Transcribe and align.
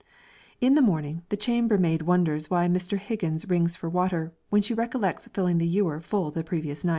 In 0.59 0.73
the 0.73 0.81
morning, 0.81 1.21
the 1.29 1.37
chambermaid 1.37 2.01
wonders 2.01 2.49
why 2.49 2.67
Mr. 2.67 2.97
Higgins 2.97 3.47
rings 3.47 3.75
for 3.75 3.87
water, 3.87 4.33
when 4.49 4.63
she 4.63 4.73
recollects 4.73 5.27
filling 5.27 5.59
the 5.59 5.67
ewer 5.67 5.99
full 5.99 6.31
the 6.31 6.39
night 6.39 6.47
previous. 6.47 6.83